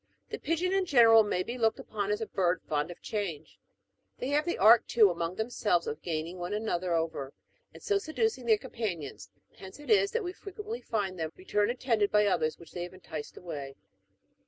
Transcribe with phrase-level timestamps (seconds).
[0.31, 3.59] —The pigeon in general may be looked upon as a bird fond of change;
[4.17, 7.33] they have the art, too, among themselves of gaining one another over,
[7.71, 12.11] and so seducing their companions: hence it is that we frequently find them return attended
[12.11, 13.75] by others which they have enticed away.